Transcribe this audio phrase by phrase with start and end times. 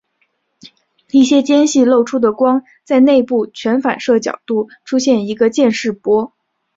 [1.11, 6.33] 一些间隙漏出的光在内部全反射角度出现一个渐逝波。